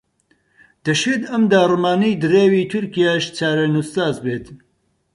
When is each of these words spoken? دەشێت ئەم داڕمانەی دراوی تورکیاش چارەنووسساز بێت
دەشێت 0.85 1.21
ئەم 1.31 1.43
داڕمانەی 1.51 2.19
دراوی 2.23 2.69
تورکیاش 2.71 3.23
چارەنووسساز 3.37 4.15
بێت 4.23 4.45